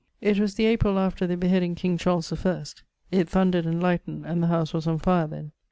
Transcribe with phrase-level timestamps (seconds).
[0.19, 2.81] It was the April after the beheading King Charles the first.
[3.11, 5.51] It thundered and lightened and the house was on fire then.